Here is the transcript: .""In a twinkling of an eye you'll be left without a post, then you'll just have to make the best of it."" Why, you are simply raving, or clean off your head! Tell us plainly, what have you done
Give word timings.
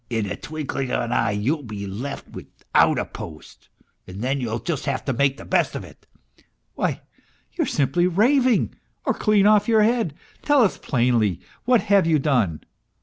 .""In 0.21 0.25
a 0.25 0.35
twinkling 0.35 0.89
of 0.89 1.03
an 1.03 1.11
eye 1.11 1.29
you'll 1.29 1.61
be 1.61 1.85
left 1.85 2.27
without 2.29 2.97
a 2.97 3.05
post, 3.05 3.69
then 4.07 4.41
you'll 4.41 4.57
just 4.57 4.85
have 4.85 5.05
to 5.05 5.13
make 5.13 5.37
the 5.37 5.45
best 5.45 5.75
of 5.75 5.83
it."" 5.83 6.07
Why, 6.73 7.01
you 7.53 7.65
are 7.65 7.67
simply 7.67 8.07
raving, 8.07 8.73
or 9.05 9.13
clean 9.13 9.45
off 9.45 9.67
your 9.67 9.83
head! 9.83 10.15
Tell 10.41 10.63
us 10.63 10.79
plainly, 10.79 11.39
what 11.65 11.81
have 11.81 12.07
you 12.07 12.17
done 12.17 12.61